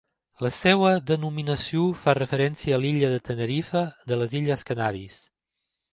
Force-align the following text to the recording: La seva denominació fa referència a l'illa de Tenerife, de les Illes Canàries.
La 0.43 0.49
seva 0.59 0.87
denominació 1.09 1.83
fa 2.05 2.15
referència 2.19 2.77
a 2.77 2.79
l'illa 2.85 3.11
de 3.15 3.21
Tenerife, 3.29 3.85
de 4.13 4.19
les 4.23 4.35
Illes 4.41 4.67
Canàries. 4.71 5.21